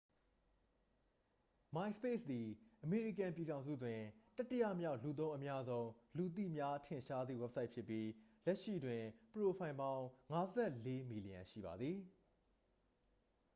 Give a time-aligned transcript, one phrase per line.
[1.75, 2.47] myspace သည်
[2.83, 4.01] အမေရိကန်ပြည်ထောင်စုတွင်
[4.37, 8.07] တတိယမြောက် လူသုံးအများဆုံး လူသိများထင်ရှားသည့်ဝဘ်ဆိုက်ဖြစ်ပြီး
[8.45, 9.03] လက်ရှိတွင်
[9.33, 10.03] ပရိုဖိုင်ပေါင်း
[10.57, 11.97] 54 မီလီယံရှိပါသည်